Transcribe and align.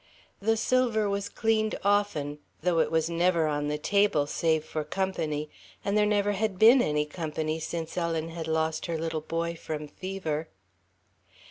The 0.39 0.57
silver 0.57 1.07
was 1.07 1.29
cleaned 1.29 1.75
often, 1.83 2.39
though 2.63 2.79
it 2.79 2.89
was 2.89 3.07
never 3.07 3.45
on 3.45 3.67
the 3.67 3.77
table, 3.77 4.25
save 4.25 4.65
for 4.65 4.83
company, 4.83 5.47
and 5.85 5.95
there 5.95 6.07
never 6.07 6.31
had 6.31 6.57
been 6.57 6.81
any 6.81 7.05
company 7.05 7.59
since 7.59 7.95
Ellen 7.95 8.29
had 8.29 8.47
lost 8.47 8.87
her 8.87 8.97
little 8.97 9.21
boy 9.21 9.53
from 9.53 9.87
fever. 9.87 10.49